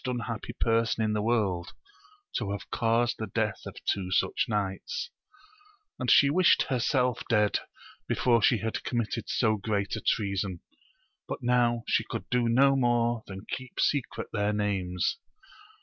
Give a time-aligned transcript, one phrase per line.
[0.03, 1.73] 181 unhappy person in the world
[2.35, 5.11] to have caused the death of two such knights;
[5.99, 7.59] and she wished herself dead
[8.07, 10.59] before she had committed so great a treason,
[11.27, 15.19] but now she could do no more than keep secret their names.